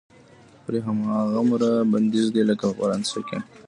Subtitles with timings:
[0.65, 3.37] پرې هماغومره بندیز دی لکه په فرانسه کې.